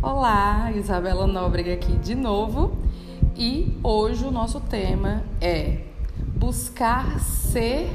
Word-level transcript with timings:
Olá, 0.00 0.70
Isabela 0.76 1.26
Nóbrega 1.26 1.74
aqui 1.74 1.90
de 1.96 2.14
novo 2.14 2.78
e 3.36 3.76
hoje 3.82 4.24
o 4.24 4.30
nosso 4.30 4.60
tema 4.60 5.24
é 5.40 5.78
buscar 6.36 7.18
ser 7.18 7.90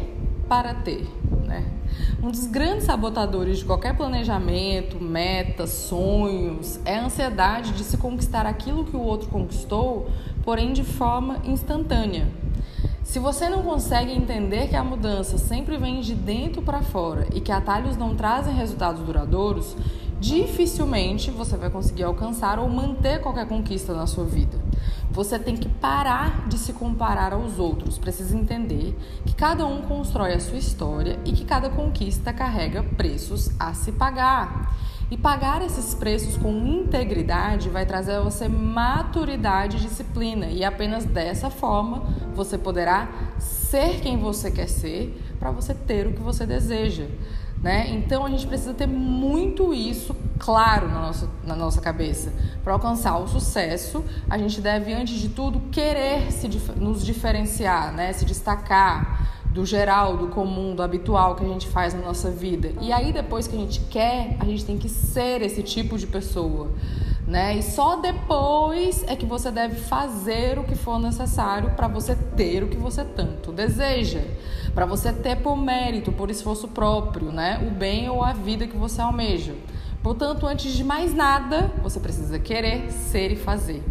para 0.50 0.74
ter. 0.74 1.08
Né? 1.46 1.66
Um 2.22 2.30
dos 2.30 2.46
grandes 2.46 2.84
sabotadores 2.84 3.60
de 3.60 3.66
qualquer 3.66 3.96
planejamento, 3.96 5.02
metas, 5.02 5.70
sonhos 5.70 6.78
é 6.84 6.98
a 6.98 7.06
ansiedade 7.06 7.72
de 7.72 7.86
se 7.86 7.96
conquistar 7.96 8.46
aquilo 8.46 8.84
que 8.84 8.98
o 8.98 9.02
outro 9.02 9.30
conquistou, 9.30 10.10
porém 10.44 10.74
de 10.74 10.84
forma 10.84 11.38
instantânea. 11.46 12.28
Se 13.02 13.18
você 13.20 13.48
não 13.48 13.64
consegue 13.64 14.12
entender 14.12 14.68
que 14.68 14.76
a 14.76 14.84
mudança 14.84 15.38
sempre 15.38 15.78
vem 15.78 16.02
de 16.02 16.16
dentro 16.16 16.62
para 16.62 16.82
fora 16.82 17.28
e 17.34 17.40
que 17.40 17.52
atalhos 17.52 17.96
não 17.96 18.16
trazem 18.16 18.56
resultados 18.56 19.02
duradouros, 19.04 19.76
dificilmente 20.24 21.30
você 21.30 21.58
vai 21.58 21.70
conseguir 21.70 22.04
alcançar 22.04 22.58
ou 22.58 22.70
manter 22.70 23.20
qualquer 23.20 23.46
conquista 23.46 23.94
na 23.94 24.08
sua 24.08 24.24
vida. 24.24 24.58
Você 25.12 25.38
tem 25.38 25.58
que 25.58 25.68
parar 25.68 26.48
de 26.48 26.58
se 26.58 26.72
comparar 26.72 27.34
aos 27.34 27.60
outros, 27.60 27.98
precisa 27.98 28.38
entender 28.38 28.98
que 29.26 29.36
cada 29.36 29.66
um 29.66 29.82
constrói 29.82 30.34
a 30.34 30.40
sua 30.40 30.58
história 30.58 31.20
e 31.26 31.34
que 31.34 31.44
cada 31.44 31.70
conquista 31.70 32.32
carrega 32.32 32.82
preços 32.82 33.52
a 33.60 33.74
se 33.74 33.92
pagar. 33.92 34.74
E 35.12 35.18
pagar 35.18 35.62
esses 35.62 35.94
preços 35.94 36.38
com 36.38 36.52
integridade 36.52 37.70
vai 37.70 37.86
trazer 37.86 38.14
a 38.14 38.22
você 38.22 38.48
maturidade 38.48 39.76
e 39.76 39.82
disciplina, 39.82 40.48
e 40.48 40.64
apenas 40.64 41.04
dessa 41.04 41.50
forma 41.50 42.06
você 42.34 42.58
poderá 42.58 43.10
ser 43.38 44.00
quem 44.00 44.18
você 44.18 44.50
quer 44.50 44.70
ser 44.70 45.22
para 45.38 45.52
você 45.52 45.74
ter 45.74 46.08
o 46.08 46.14
que 46.14 46.22
você 46.22 46.46
deseja. 46.46 47.08
Né? 47.64 47.92
Então 47.92 48.26
a 48.26 48.30
gente 48.30 48.46
precisa 48.46 48.74
ter 48.74 48.88
muito 48.88 49.74
isso 49.74 50.14
claro 50.38 50.90
na 50.90 51.00
nossa, 51.00 51.30
na 51.46 51.56
nossa 51.56 51.80
cabeça. 51.80 52.34
Para 52.62 52.74
alcançar 52.74 53.18
o 53.18 53.26
sucesso, 53.26 54.04
a 54.30 54.38
gente 54.38 54.60
deve, 54.60 54.94
antes 54.94 55.16
de 55.16 55.30
tudo, 55.30 55.62
querer 55.72 56.30
se, 56.30 56.50
nos 56.76 57.06
diferenciar, 57.06 57.94
né? 57.94 58.12
se 58.12 58.26
destacar 58.26 59.46
do 59.50 59.66
geral, 59.66 60.18
do 60.18 60.28
comum, 60.28 60.76
do 60.76 60.84
habitual 60.84 61.36
que 61.36 61.46
a 61.46 61.48
gente 61.48 61.68
faz 61.68 61.94
na 61.94 62.02
nossa 62.02 62.30
vida. 62.30 62.74
E 62.82 62.92
aí, 62.92 63.14
depois 63.14 63.48
que 63.48 63.56
a 63.56 63.60
gente 63.60 63.80
quer, 63.82 64.36
a 64.40 64.46
gente 64.46 64.66
tem 64.66 64.78
que 64.78 64.90
ser 64.90 65.42
esse 65.42 65.64
tipo 65.64 65.98
de 65.98 66.08
pessoa. 66.08 66.70
Né? 67.26 67.58
E 67.58 67.64
só 67.64 67.96
depois 67.96 69.04
é 69.08 69.16
que 69.16 69.26
você 69.26 69.50
deve 69.50 69.76
fazer 69.76 70.60
o 70.60 70.64
que 70.66 70.76
for 70.76 71.00
necessário 71.00 71.72
para 71.72 71.88
você 71.88 72.16
ter 72.16 72.64
o 72.64 72.68
que 72.68 72.76
você 72.76 73.06
tanto 73.06 73.52
deseja 73.52 74.22
para 74.74 74.86
você 74.86 75.14
ter 75.14 75.38
por 75.38 75.56
mérito, 75.56 76.12
por 76.12 76.32
esforço 76.32 76.68
próprio, 76.68 77.32
né, 77.32 77.66
o 77.66 77.72
bem 77.72 78.10
ou 78.10 78.24
a 78.24 78.34
vida 78.34 78.68
que 78.68 78.76
você 78.76 79.02
almeja. 79.02 79.56
Portanto, 80.02 80.46
antes 80.46 80.74
de 80.74 80.84
mais 80.84 81.14
nada, 81.14 81.72
você 81.82 82.00
precisa 82.00 82.38
querer, 82.40 82.92
ser 82.92 83.32
e 83.32 83.36
fazer. 83.36 83.84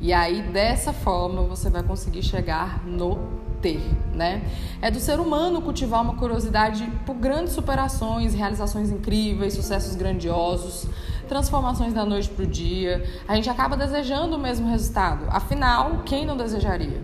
E 0.00 0.12
aí, 0.12 0.42
dessa 0.42 0.92
forma, 0.92 1.42
você 1.42 1.70
vai 1.70 1.82
conseguir 1.82 2.22
chegar 2.22 2.86
no 2.86 3.18
ter, 3.60 3.80
né? 4.12 4.42
É 4.80 4.90
do 4.90 5.00
ser 5.00 5.18
humano 5.18 5.62
cultivar 5.62 6.02
uma 6.02 6.14
curiosidade 6.14 6.86
por 7.04 7.14
grandes 7.14 7.54
superações, 7.54 8.34
realizações 8.34 8.90
incríveis, 8.90 9.54
sucessos 9.54 9.96
grandiosos, 9.96 10.86
transformações 11.26 11.92
da 11.92 12.04
noite 12.04 12.28
para 12.28 12.44
o 12.44 12.46
dia. 12.46 13.04
A 13.28 13.34
gente 13.34 13.50
acaba 13.50 13.76
desejando 13.76 14.36
o 14.36 14.38
mesmo 14.38 14.68
resultado. 14.68 15.26
Afinal, 15.28 16.02
quem 16.04 16.24
não 16.24 16.36
desejaria? 16.36 17.02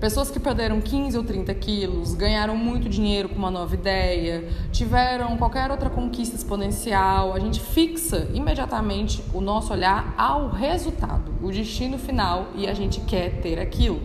Pessoas 0.00 0.30
que 0.30 0.40
perderam 0.40 0.80
15 0.80 1.18
ou 1.18 1.22
30 1.22 1.52
quilos, 1.56 2.14
ganharam 2.14 2.56
muito 2.56 2.88
dinheiro 2.88 3.28
com 3.28 3.36
uma 3.36 3.50
nova 3.50 3.74
ideia, 3.74 4.48
tiveram 4.72 5.36
qualquer 5.36 5.70
outra 5.70 5.90
conquista 5.90 6.34
exponencial, 6.34 7.34
a 7.34 7.38
gente 7.38 7.60
fixa 7.60 8.26
imediatamente 8.32 9.22
o 9.34 9.42
nosso 9.42 9.74
olhar 9.74 10.14
ao 10.16 10.48
resultado, 10.48 11.30
o 11.42 11.50
destino 11.50 11.98
final 11.98 12.46
e 12.54 12.66
a 12.66 12.72
gente 12.72 13.00
quer 13.02 13.42
ter 13.42 13.60
aquilo. 13.60 14.00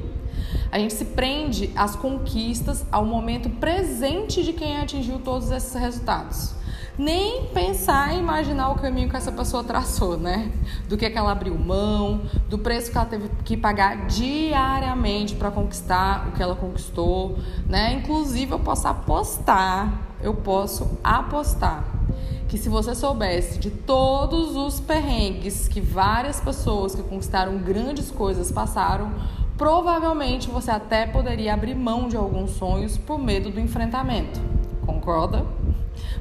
A 0.69 0.77
gente 0.77 0.93
se 0.93 1.05
prende 1.05 1.71
às 1.77 1.95
conquistas, 1.95 2.85
ao 2.91 3.05
momento 3.05 3.49
presente 3.51 4.43
de 4.43 4.51
quem 4.51 4.77
atingiu 4.77 5.19
todos 5.19 5.49
esses 5.49 5.73
resultados 5.75 6.55
nem 6.97 7.47
pensar 7.47 8.13
em 8.13 8.19
imaginar 8.19 8.69
o 8.69 8.75
caminho 8.75 9.09
que 9.09 9.15
essa 9.15 9.31
pessoa 9.31 9.63
traçou, 9.63 10.17
né? 10.17 10.51
Do 10.87 10.97
que, 10.97 11.09
que 11.09 11.17
ela 11.17 11.31
abriu 11.31 11.57
mão, 11.57 12.21
do 12.49 12.57
preço 12.57 12.91
que 12.91 12.97
ela 12.97 13.05
teve 13.05 13.29
que 13.43 13.57
pagar 13.57 14.07
diariamente 14.07 15.35
para 15.35 15.51
conquistar 15.51 16.27
o 16.27 16.31
que 16.31 16.41
ela 16.41 16.55
conquistou, 16.55 17.37
né? 17.67 17.93
Inclusive, 17.93 18.51
eu 18.51 18.59
posso 18.59 18.87
apostar, 18.87 20.01
eu 20.21 20.33
posso 20.33 20.97
apostar 21.03 21.95
que 22.47 22.57
se 22.57 22.69
você 22.69 22.93
soubesse 22.95 23.59
de 23.59 23.69
todos 23.69 24.55
os 24.55 24.79
perrengues 24.79 25.67
que 25.67 25.81
várias 25.81 26.39
pessoas 26.39 26.95
que 26.95 27.03
conquistaram 27.03 27.57
grandes 27.57 28.11
coisas 28.11 28.51
passaram, 28.51 29.11
provavelmente 29.57 30.49
você 30.49 30.71
até 30.71 31.05
poderia 31.07 31.53
abrir 31.53 31.75
mão 31.75 32.07
de 32.07 32.15
alguns 32.15 32.51
sonhos 32.51 32.97
por 32.97 33.19
medo 33.19 33.49
do 33.49 33.59
enfrentamento. 33.59 34.39
Concorda? 34.85 35.45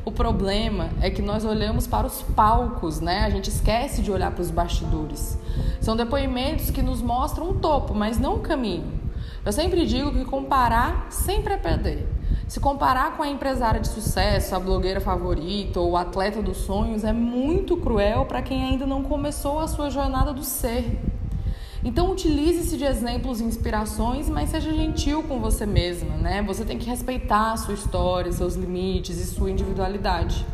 O 0.04 0.12
problema 0.12 0.90
é 1.00 1.10
que 1.10 1.22
nós 1.22 1.44
olhamos 1.44 1.86
para 1.86 2.06
os 2.06 2.22
palcos, 2.22 3.00
né? 3.00 3.20
A 3.24 3.30
gente 3.30 3.48
esquece 3.48 4.02
de 4.02 4.10
olhar 4.10 4.30
para 4.30 4.42
os 4.42 4.50
bastidores. 4.50 5.38
São 5.80 5.96
depoimentos 5.96 6.70
que 6.70 6.82
nos 6.82 7.00
mostram 7.00 7.50
o 7.50 7.54
topo, 7.54 7.94
mas 7.94 8.18
não 8.18 8.36
o 8.36 8.40
caminho. 8.40 8.92
Eu 9.44 9.52
sempre 9.52 9.86
digo 9.86 10.12
que 10.12 10.24
comparar 10.24 11.06
sempre 11.10 11.54
é 11.54 11.56
perder. 11.56 12.08
Se 12.48 12.60
comparar 12.60 13.16
com 13.16 13.22
a 13.22 13.28
empresária 13.28 13.80
de 13.80 13.88
sucesso, 13.88 14.54
a 14.54 14.60
blogueira 14.60 15.00
favorita 15.00 15.80
ou 15.80 15.92
o 15.92 15.96
atleta 15.96 16.42
dos 16.42 16.58
sonhos 16.58 17.04
é 17.04 17.12
muito 17.12 17.76
cruel 17.76 18.26
para 18.26 18.42
quem 18.42 18.62
ainda 18.62 18.86
não 18.86 19.02
começou 19.02 19.58
a 19.58 19.66
sua 19.66 19.90
jornada 19.90 20.32
do 20.32 20.44
ser. 20.44 20.98
Então 21.84 22.10
utilize-se 22.10 22.78
de 22.78 22.84
exemplos 22.84 23.40
e 23.40 23.44
inspirações, 23.44 24.30
mas 24.30 24.48
seja 24.48 24.72
gentil 24.72 25.22
com 25.22 25.38
você 25.38 25.66
mesma, 25.66 26.16
né? 26.16 26.42
Você 26.42 26.64
tem 26.64 26.78
que 26.78 26.88
respeitar 26.88 27.52
a 27.52 27.56
sua 27.58 27.74
história, 27.74 28.32
seus 28.32 28.54
limites 28.54 29.18
e 29.18 29.26
sua 29.26 29.50
individualidade. 29.50 30.46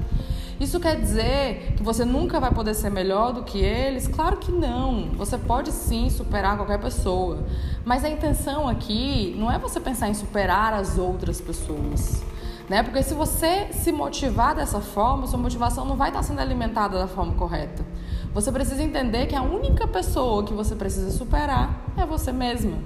Isso 0.60 0.78
quer 0.78 1.00
dizer 1.00 1.74
que 1.76 1.82
você 1.82 2.04
nunca 2.04 2.38
vai 2.38 2.52
poder 2.52 2.74
ser 2.74 2.90
melhor 2.90 3.32
do 3.32 3.44
que 3.44 3.58
eles? 3.58 4.06
Claro 4.06 4.36
que 4.36 4.52
não. 4.52 5.08
Você 5.12 5.38
pode 5.38 5.72
sim 5.72 6.10
superar 6.10 6.56
qualquer 6.56 6.78
pessoa. 6.78 7.38
Mas 7.82 8.04
a 8.04 8.10
intenção 8.10 8.68
aqui 8.68 9.34
não 9.38 9.50
é 9.50 9.58
você 9.58 9.80
pensar 9.80 10.10
em 10.10 10.14
superar 10.14 10.74
as 10.74 10.98
outras 10.98 11.40
pessoas. 11.40 12.22
Né? 12.70 12.84
Porque 12.84 13.02
se 13.02 13.14
você 13.14 13.66
se 13.72 13.90
motivar 13.90 14.54
dessa 14.54 14.80
forma, 14.80 15.26
sua 15.26 15.40
motivação 15.40 15.84
não 15.84 15.96
vai 15.96 16.10
estar 16.10 16.22
sendo 16.22 16.38
alimentada 16.38 17.00
da 17.00 17.08
forma 17.08 17.34
correta. 17.34 17.84
Você 18.32 18.52
precisa 18.52 18.80
entender 18.80 19.26
que 19.26 19.34
a 19.34 19.42
única 19.42 19.88
pessoa 19.88 20.44
que 20.44 20.54
você 20.54 20.76
precisa 20.76 21.10
superar 21.10 21.82
é 21.96 22.06
você 22.06 22.30
mesma. 22.30 22.78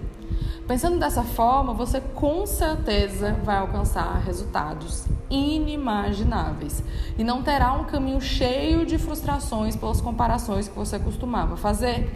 Pensando 0.67 0.99
dessa 0.99 1.23
forma, 1.23 1.75
você 1.75 2.01
com 2.01 2.47
certeza 2.47 3.35
vai 3.45 3.59
alcançar 3.59 4.23
resultados 4.25 5.05
inimagináveis 5.29 6.83
e 7.19 7.23
não 7.23 7.43
terá 7.43 7.75
um 7.75 7.85
caminho 7.85 8.23
cheio 8.23 8.87
de 8.87 8.97
frustrações 8.97 9.77
pelas 9.77 10.01
comparações 10.01 10.67
que 10.67 10.75
você 10.75 10.99
costumava 10.99 11.59
fazer. 11.59 12.11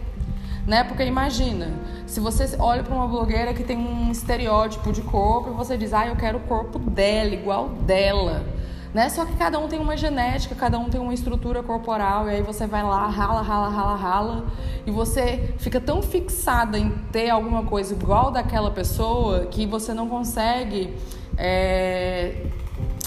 Né? 0.69 0.85
Porque 0.85 1.03
imagina, 1.03 1.73
se 2.07 2.21
você 2.21 2.55
olha 2.59 2.83
para 2.83 2.95
uma 2.95 3.09
blogueira 3.09 3.55
que 3.55 3.65
tem 3.65 3.79
um 3.79 4.11
estereótipo 4.11 4.93
de 4.93 5.01
corpo 5.01 5.49
e 5.49 5.53
você 5.55 5.79
diz, 5.79 5.95
ah, 5.95 6.07
eu 6.07 6.15
quero 6.15 6.37
o 6.37 6.41
corpo 6.43 6.79
dela, 6.79 7.31
igual 7.33 7.71
dela. 7.71 8.45
Né? 8.93 9.09
Só 9.09 9.25
que 9.25 9.35
cada 9.35 9.59
um 9.59 9.67
tem 9.67 9.79
uma 9.79 9.97
genética, 9.97 10.55
cada 10.55 10.79
um 10.79 10.91
tem 10.91 11.01
uma 11.01 11.15
estrutura 11.15 11.63
corporal, 11.63 12.29
e 12.29 12.33
aí 12.33 12.43
você 12.43 12.67
vai 12.67 12.83
lá, 12.83 13.07
rala, 13.07 13.41
rala, 13.41 13.71
rala, 13.71 13.97
rala, 13.97 14.45
e 14.87 14.91
você 14.91 15.55
fica 15.57 15.81
tão 15.81 16.03
fixada 16.03 16.79
em 16.79 16.91
ter 17.11 17.31
alguma 17.31 17.63
coisa 17.63 17.95
igual 17.95 18.31
daquela 18.31 18.71
pessoa 18.71 19.47
que 19.47 19.65
você 19.65 19.95
não 19.95 20.07
consegue 20.07 20.95
é, 21.39 22.45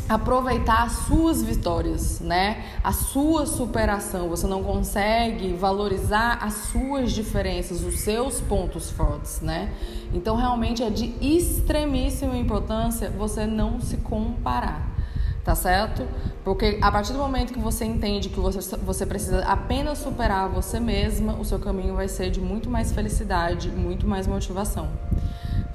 aproveitar 0.07 0.83
as 0.83 0.93
suas 1.07 1.41
vitórias, 1.41 2.19
né? 2.19 2.63
A 2.83 2.91
sua 2.91 3.45
superação. 3.45 4.29
Você 4.29 4.47
não 4.47 4.63
consegue 4.63 5.53
valorizar 5.53 6.39
as 6.41 6.53
suas 6.53 7.11
diferenças, 7.11 7.83
os 7.83 7.99
seus 7.99 8.39
pontos 8.41 8.91
fortes, 8.91 9.41
né? 9.41 9.73
Então 10.13 10.35
realmente 10.35 10.83
é 10.83 10.89
de 10.89 11.13
extremíssima 11.21 12.37
importância 12.37 13.09
você 13.09 13.45
não 13.45 13.79
se 13.79 13.97
comparar 13.97 14.91
tá 15.43 15.55
certo? 15.55 16.07
Porque 16.43 16.77
a 16.81 16.91
partir 16.91 17.13
do 17.13 17.19
momento 17.19 17.53
que 17.53 17.59
você 17.59 17.85
entende 17.85 18.29
que 18.29 18.39
você, 18.39 18.75
você 18.77 19.05
precisa 19.05 19.43
apenas 19.45 19.97
superar 19.99 20.47
você 20.49 20.79
mesma, 20.79 21.33
o 21.33 21.45
seu 21.45 21.59
caminho 21.59 21.95
vai 21.95 22.07
ser 22.07 22.29
de 22.29 22.39
muito 22.39 22.69
mais 22.69 22.91
felicidade, 22.91 23.69
muito 23.69 24.07
mais 24.07 24.27
motivação. 24.27 24.89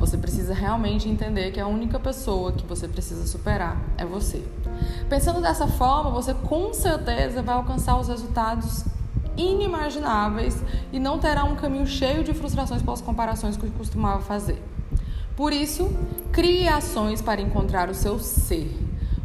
Você 0.06 0.16
precisa 0.16 0.54
realmente 0.54 1.08
entender 1.08 1.50
que 1.50 1.58
a 1.58 1.66
única 1.66 1.98
pessoa 1.98 2.52
que 2.52 2.64
você 2.64 2.86
precisa 2.86 3.26
superar 3.26 3.76
é 3.98 4.06
você. 4.06 4.40
Pensando 5.08 5.40
dessa 5.40 5.66
forma, 5.66 6.12
você 6.12 6.32
com 6.32 6.72
certeza 6.72 7.42
vai 7.42 7.56
alcançar 7.56 7.98
os 7.98 8.06
resultados 8.06 8.84
inimagináveis 9.36 10.62
e 10.92 11.00
não 11.00 11.18
terá 11.18 11.42
um 11.42 11.56
caminho 11.56 11.88
cheio 11.88 12.22
de 12.22 12.32
frustrações 12.32 12.82
pelas 12.82 13.00
comparações 13.00 13.56
que 13.56 13.68
costumava 13.70 14.22
fazer. 14.22 14.62
Por 15.34 15.52
isso, 15.52 15.90
crie 16.30 16.68
ações 16.68 17.20
para 17.20 17.40
encontrar 17.40 17.90
o 17.90 17.94
seu 17.94 18.20
ser 18.20 18.72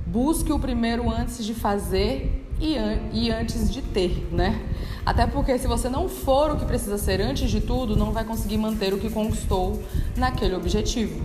Busque 0.08 0.52
o 0.52 0.58
primeiro 0.58 1.10
antes 1.10 1.46
de 1.46 1.54
fazer 1.54 2.41
e, 2.62 2.78
an 2.78 3.00
e 3.12 3.32
antes 3.32 3.70
de 3.72 3.82
ter, 3.82 4.28
né? 4.32 4.62
Até 5.04 5.26
porque 5.26 5.58
se 5.58 5.68
você 5.68 5.90
não 5.90 6.08
for 6.08 6.52
o 6.52 6.58
que 6.58 6.66
precisa 6.66 6.98
ser 6.98 7.20
antes 7.20 7.50
de 7.50 7.60
tudo, 7.60 7.96
não 7.98 8.12
vai 8.12 8.24
conseguir 8.24 8.58
manter 8.58 8.94
o 8.94 9.00
que 9.00 9.10
conquistou 9.10 9.82
naquele 10.16 10.56
objetivo. 10.56 11.20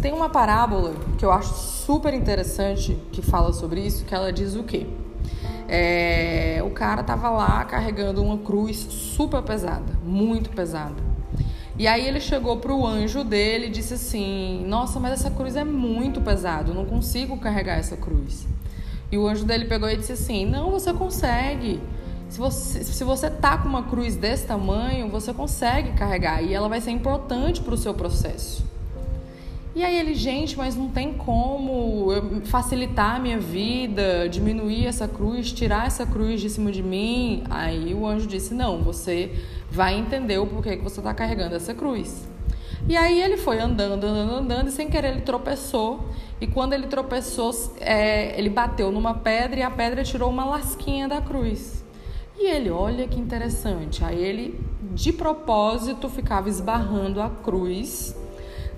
Tem 0.00 0.12
uma 0.12 0.30
parábola 0.30 0.94
que 1.18 1.24
eu 1.24 1.30
acho 1.30 1.52
super 1.52 2.14
interessante 2.14 2.96
que 3.12 3.20
fala 3.20 3.52
sobre 3.52 3.86
isso, 3.86 4.04
que 4.06 4.14
ela 4.14 4.32
diz 4.32 4.56
o 4.56 4.62
quê? 4.62 4.86
É, 5.68 6.62
o 6.64 6.70
cara 6.70 7.02
tava 7.02 7.28
lá 7.28 7.62
carregando 7.64 8.22
uma 8.22 8.38
cruz 8.38 8.76
super 8.76 9.42
pesada, 9.42 9.92
muito 10.02 10.50
pesada. 10.50 11.10
E 11.78 11.86
aí 11.86 12.06
ele 12.06 12.20
chegou 12.20 12.56
para 12.56 12.74
o 12.74 12.86
anjo 12.86 13.22
dele 13.22 13.66
e 13.66 13.70
disse 13.70 13.94
assim: 13.94 14.64
Nossa, 14.66 14.98
mas 14.98 15.12
essa 15.12 15.30
cruz 15.30 15.56
é 15.56 15.64
muito 15.64 16.20
pesada, 16.20 16.70
eu 16.70 16.74
não 16.74 16.84
consigo 16.84 17.36
carregar 17.36 17.78
essa 17.78 17.96
cruz. 17.96 18.46
E 19.12 19.18
o 19.18 19.26
anjo 19.26 19.44
dele 19.44 19.64
pegou 19.64 19.88
e 19.88 19.96
disse 19.96 20.12
assim: 20.12 20.46
Não, 20.46 20.70
você 20.70 20.92
consegue. 20.92 21.80
Se 22.28 22.38
você, 22.38 22.84
se 22.84 23.02
você 23.02 23.28
tá 23.28 23.58
com 23.58 23.68
uma 23.68 23.82
cruz 23.82 24.14
desse 24.14 24.46
tamanho, 24.46 25.08
você 25.08 25.34
consegue 25.34 25.92
carregar 25.92 26.40
e 26.42 26.54
ela 26.54 26.68
vai 26.68 26.80
ser 26.80 26.92
importante 26.92 27.60
para 27.60 27.74
o 27.74 27.76
seu 27.76 27.92
processo. 27.92 28.64
E 29.74 29.84
aí 29.84 29.96
ele, 29.96 30.14
gente, 30.14 30.56
mas 30.56 30.76
não 30.76 30.88
tem 30.88 31.12
como 31.12 32.08
facilitar 32.44 33.16
a 33.16 33.18
minha 33.18 33.38
vida, 33.38 34.28
diminuir 34.28 34.86
essa 34.86 35.08
cruz, 35.08 35.52
tirar 35.52 35.86
essa 35.86 36.04
cruz 36.06 36.40
de 36.40 36.50
cima 36.50 36.70
de 36.70 36.82
mim. 36.82 37.42
Aí 37.50 37.94
o 37.94 38.06
anjo 38.06 38.28
disse: 38.28 38.54
Não, 38.54 38.82
você 38.82 39.32
vai 39.70 39.98
entender 39.98 40.38
o 40.38 40.46
porquê 40.46 40.76
que 40.76 40.84
você 40.84 41.00
está 41.00 41.12
carregando 41.12 41.56
essa 41.56 41.74
cruz. 41.74 42.29
E 42.88 42.96
aí 42.96 43.20
ele 43.22 43.36
foi 43.36 43.58
andando, 43.58 44.04
andando, 44.04 44.34
andando, 44.34 44.68
e 44.68 44.70
sem 44.70 44.88
querer 44.88 45.12
ele 45.12 45.20
tropeçou. 45.20 46.08
E 46.40 46.46
quando 46.46 46.72
ele 46.72 46.86
tropeçou, 46.86 47.52
é, 47.78 48.38
ele 48.38 48.48
bateu 48.48 48.90
numa 48.90 49.14
pedra 49.14 49.60
e 49.60 49.62
a 49.62 49.70
pedra 49.70 50.02
tirou 50.02 50.30
uma 50.30 50.44
lasquinha 50.44 51.06
da 51.06 51.20
cruz. 51.20 51.84
E 52.38 52.46
ele, 52.46 52.70
olha 52.70 53.06
que 53.06 53.20
interessante. 53.20 54.02
Aí 54.02 54.18
ele, 54.18 54.58
de 54.94 55.12
propósito, 55.12 56.08
ficava 56.08 56.48
esbarrando 56.48 57.20
a 57.20 57.28
cruz, 57.28 58.16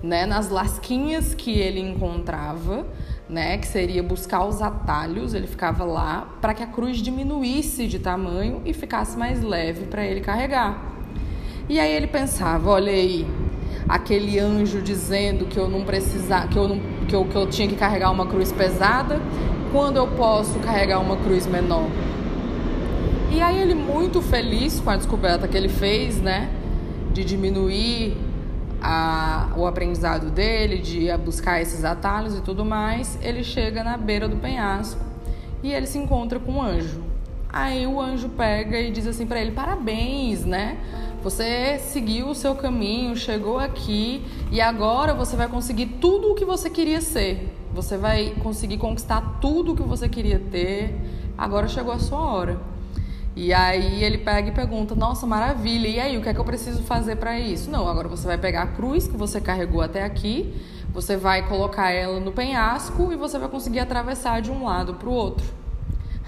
né, 0.03 0.25
nas 0.25 0.49
lasquinhas 0.49 1.33
que 1.33 1.57
ele 1.57 1.79
encontrava, 1.79 2.85
né, 3.29 3.57
que 3.57 3.65
seria 3.65 4.03
buscar 4.03 4.45
os 4.45 4.61
atalhos. 4.61 5.33
Ele 5.33 5.47
ficava 5.47 5.85
lá 5.85 6.27
para 6.41 6.53
que 6.53 6.61
a 6.61 6.67
cruz 6.67 6.97
diminuísse 6.97 7.87
de 7.87 7.99
tamanho 7.99 8.61
e 8.65 8.73
ficasse 8.73 9.17
mais 9.17 9.41
leve 9.41 9.85
para 9.85 10.05
ele 10.05 10.19
carregar. 10.19 10.91
E 11.69 11.79
aí 11.79 11.93
ele 11.93 12.07
pensava, 12.07 12.69
olha 12.69 12.91
aí, 12.91 13.25
aquele 13.87 14.39
anjo 14.39 14.81
dizendo 14.81 15.45
que 15.45 15.57
eu 15.57 15.69
não 15.69 15.83
precisava, 15.83 16.47
que 16.47 16.57
eu 16.57 16.67
não 16.67 16.79
que 17.07 17.15
eu, 17.15 17.25
que 17.25 17.35
eu 17.35 17.47
tinha 17.47 17.67
que 17.67 17.75
carregar 17.75 18.11
uma 18.11 18.25
cruz 18.25 18.51
pesada, 18.51 19.21
quando 19.71 19.97
eu 19.97 20.07
posso 20.07 20.59
carregar 20.59 20.99
uma 20.99 21.17
cruz 21.17 21.45
menor. 21.45 21.87
E 23.31 23.41
aí 23.41 23.59
ele 23.59 23.73
muito 23.73 24.21
feliz 24.21 24.79
com 24.79 24.89
a 24.89 24.95
descoberta 24.95 25.47
que 25.47 25.57
ele 25.57 25.69
fez, 25.69 26.21
né, 26.21 26.49
de 27.11 27.23
diminuir 27.23 28.15
a, 28.81 29.49
o 29.55 29.65
aprendizado 29.65 30.29
dele, 30.29 30.77
de 30.77 31.07
buscar 31.17 31.61
esses 31.61 31.83
atalhos 31.83 32.37
e 32.37 32.41
tudo 32.41 32.63
mais, 32.63 33.17
ele 33.21 33.43
chega 33.43 33.83
na 33.83 33.97
beira 33.97 34.27
do 34.27 34.35
penhasco 34.37 35.01
e 35.63 35.71
ele 35.71 35.87
se 35.87 35.97
encontra 35.97 36.39
com 36.39 36.53
um 36.53 36.61
anjo. 36.61 37.01
Aí 37.51 37.87
o 37.87 38.01
anjo 38.01 38.29
pega 38.29 38.79
e 38.79 38.91
diz 38.91 39.07
assim 39.07 39.25
para 39.25 39.39
ele: 39.39 39.51
"Parabéns, 39.51 40.43
né? 40.43 40.77
Você 41.23 41.79
seguiu 41.79 42.27
o 42.27 42.35
seu 42.35 42.53
caminho, 42.53 43.15
chegou 43.15 43.57
aqui 43.57 44.21
e 44.51 44.59
agora 44.59 45.13
você 45.13 45.37
vai 45.37 45.47
conseguir 45.47 45.85
tudo 45.85 46.31
o 46.31 46.35
que 46.35 46.43
você 46.43 46.69
queria 46.69 46.99
ser. 46.99 47.49
Você 47.73 47.97
vai 47.97 48.35
conseguir 48.43 48.77
conquistar 48.77 49.39
tudo 49.39 49.71
o 49.71 49.75
que 49.75 49.83
você 49.83 50.09
queria 50.09 50.37
ter. 50.37 50.93
Agora 51.37 51.69
chegou 51.69 51.93
a 51.93 51.99
sua 51.99 52.19
hora." 52.19 52.59
E 53.37 53.53
aí 53.53 54.03
ele 54.03 54.17
pega 54.17 54.49
e 54.49 54.51
pergunta: 54.51 54.95
"Nossa, 54.95 55.25
maravilha. 55.25 55.87
E 55.87 55.97
aí, 55.97 56.17
o 56.17 56.21
que 56.21 56.27
é 56.27 56.33
que 56.33 56.39
eu 56.41 56.45
preciso 56.45 56.83
fazer 56.83 57.15
para 57.15 57.39
isso?" 57.39 57.71
Não, 57.71 57.87
agora 57.87 58.09
você 58.09 58.27
vai 58.27 58.37
pegar 58.37 58.63
a 58.63 58.67
cruz 58.67 59.07
que 59.07 59.15
você 59.15 59.39
carregou 59.39 59.81
até 59.81 60.03
aqui, 60.03 60.53
você 60.93 61.15
vai 61.15 61.47
colocar 61.47 61.89
ela 61.89 62.19
no 62.19 62.33
penhasco 62.33 63.13
e 63.13 63.15
você 63.15 63.39
vai 63.39 63.47
conseguir 63.47 63.79
atravessar 63.79 64.41
de 64.41 64.51
um 64.51 64.65
lado 64.65 64.95
para 64.95 65.07
o 65.07 65.13
outro. 65.13 65.62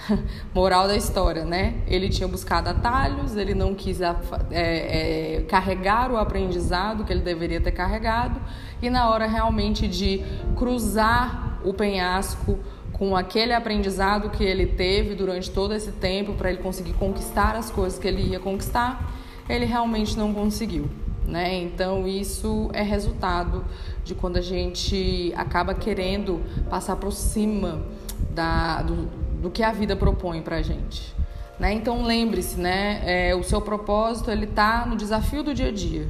Moral 0.53 0.87
da 0.87 0.95
história, 0.95 1.45
né? 1.45 1.75
Ele 1.87 2.09
tinha 2.09 2.27
buscado 2.27 2.69
atalhos, 2.69 3.35
ele 3.35 3.53
não 3.53 3.73
quis 3.73 4.01
é, 4.01 4.15
é, 4.51 5.45
carregar 5.47 6.11
o 6.11 6.17
aprendizado 6.17 7.03
que 7.03 7.13
ele 7.13 7.21
deveria 7.21 7.61
ter 7.61 7.71
carregado, 7.71 8.39
e 8.81 8.89
na 8.89 9.09
hora 9.09 9.25
realmente 9.25 9.87
de 9.87 10.23
cruzar 10.55 11.59
o 11.63 11.73
penhasco 11.73 12.59
com 12.93 13.15
aquele 13.15 13.53
aprendizado 13.53 14.29
que 14.29 14.43
ele 14.43 14.65
teve 14.65 15.15
durante 15.15 15.51
todo 15.51 15.73
esse 15.73 15.91
tempo 15.91 16.33
para 16.33 16.49
ele 16.49 16.61
conseguir 16.61 16.93
conquistar 16.93 17.55
as 17.55 17.69
coisas 17.69 17.99
que 17.99 18.07
ele 18.07 18.21
ia 18.21 18.39
conquistar, 18.39 19.11
ele 19.49 19.65
realmente 19.65 20.17
não 20.17 20.33
conseguiu. 20.33 20.89
Né? 21.27 21.55
Então, 21.55 22.07
isso 22.07 22.69
é 22.71 22.83
resultado 22.83 23.65
de 24.03 24.13
quando 24.13 24.37
a 24.37 24.41
gente 24.41 25.33
acaba 25.35 25.73
querendo 25.73 26.39
passar 26.69 26.95
por 26.95 27.11
cima 27.11 27.81
da, 28.29 28.83
do, 28.83 29.09
do 29.41 29.49
que 29.49 29.63
a 29.63 29.71
vida 29.71 29.95
propõe 29.95 30.41
para 30.41 30.57
a 30.57 30.61
gente. 30.61 31.13
Né? 31.59 31.73
Então 31.73 32.03
lembre-se, 32.03 32.59
né? 32.59 33.01
É, 33.05 33.35
o 33.35 33.43
seu 33.43 33.61
propósito 33.61 34.29
ele 34.29 34.45
está 34.45 34.85
no 34.85 34.95
desafio 34.95 35.43
do 35.43 35.53
dia 35.53 35.69
a 35.69 35.71
dia. 35.71 36.07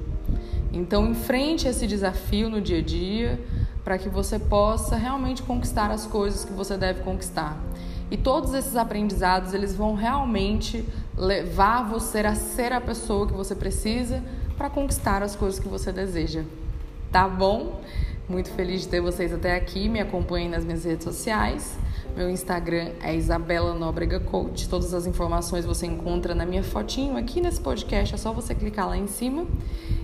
Então 0.73 1.07
enfrente 1.07 1.67
esse 1.67 1.85
desafio 1.87 2.49
no 2.49 2.59
dia 2.59 2.79
a 2.79 2.81
dia 2.81 3.39
para 3.83 3.97
que 3.97 4.09
você 4.09 4.39
possa 4.39 4.95
realmente 4.95 5.43
conquistar 5.43 5.91
as 5.91 6.07
coisas 6.07 6.43
que 6.43 6.51
você 6.51 6.75
deve 6.75 7.01
conquistar. 7.03 7.57
E 8.09 8.17
todos 8.17 8.53
esses 8.53 8.75
aprendizados 8.75 9.53
eles 9.53 9.75
vão 9.75 9.95
realmente 9.95 10.83
levar 11.15 11.87
você 11.87 12.19
a 12.19 12.35
ser 12.35 12.73
a 12.73 12.81
pessoa 12.81 13.27
que 13.27 13.33
você 13.33 13.55
precisa 13.55 14.23
para 14.57 14.69
conquistar 14.69 15.21
as 15.21 15.35
coisas 15.35 15.59
que 15.59 15.67
você 15.67 15.91
deseja. 15.91 16.43
Tá 17.11 17.27
bom? 17.27 17.81
Muito 18.27 18.49
feliz 18.51 18.81
de 18.81 18.87
ter 18.87 19.01
vocês 19.01 19.31
até 19.31 19.55
aqui. 19.55 19.87
Me 19.87 19.99
acompanhem 19.99 20.49
nas 20.49 20.65
minhas 20.65 20.83
redes 20.83 21.03
sociais. 21.03 21.77
Meu 22.15 22.29
Instagram 22.29 22.91
é 23.03 23.13
Isabela 23.13 23.73
Nóbrega 23.73 24.21
Coach. 24.21 24.69
Todas 24.69 24.93
as 24.93 25.05
informações 25.05 25.65
você 25.65 25.85
encontra 25.85 26.33
na 26.33 26.45
minha 26.45 26.63
fotinho 26.63 27.17
aqui 27.17 27.41
nesse 27.41 27.59
podcast. 27.59 28.15
É 28.15 28.17
só 28.17 28.31
você 28.31 28.55
clicar 28.55 28.87
lá 28.87 28.95
em 28.95 29.05
cima. 29.05 29.45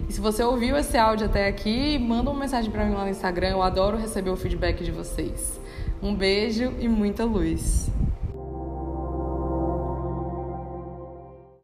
E 0.09 0.11
se 0.11 0.19
você 0.19 0.43
ouviu 0.43 0.75
esse 0.75 0.97
áudio 0.97 1.27
até 1.27 1.47
aqui, 1.47 1.97
manda 1.97 2.29
uma 2.29 2.41
mensagem 2.41 2.69
para 2.69 2.83
mim 2.83 2.95
lá 2.95 3.05
no 3.05 3.09
Instagram. 3.09 3.51
Eu 3.51 3.61
adoro 3.61 3.95
receber 3.95 4.29
o 4.29 4.35
feedback 4.35 4.83
de 4.83 4.91
vocês. 4.91 5.57
Um 6.03 6.13
beijo 6.13 6.73
e 6.81 6.87
muita 6.89 7.23
luz. 7.23 7.89